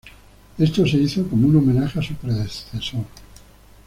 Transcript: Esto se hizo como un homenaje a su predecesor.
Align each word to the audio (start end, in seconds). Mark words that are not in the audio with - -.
Esto 0.57 0.83
se 0.87 0.97
hizo 0.97 1.27
como 1.27 1.47
un 1.47 1.57
homenaje 1.57 1.99
a 1.99 2.01
su 2.01 2.15
predecesor. 2.15 3.05